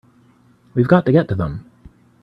[0.73, 1.69] We've got to get to them!